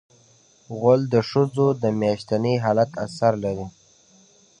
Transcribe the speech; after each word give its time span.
غول 0.79 1.01
د 1.13 1.15
ښځو 1.29 1.67
د 1.81 1.83
میاشتني 2.01 2.55
حالت 2.63 2.91
اثر 3.05 3.33
لري. 3.43 3.67